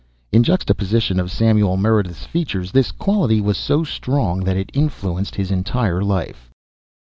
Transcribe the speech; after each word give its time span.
In 0.31 0.41
the 0.41 0.47
juxtaposition 0.47 1.19
of 1.19 1.29
Samuel 1.31 1.77
Meredith's 1.77 2.25
features 2.25 2.71
this 2.71 2.91
quality 2.91 3.39
was 3.39 3.55
so 3.55 3.83
strong 3.83 4.39
that 4.45 4.57
it 4.57 4.71
influenced 4.73 5.35
his 5.35 5.51
entire 5.51 6.03
life. 6.03 6.49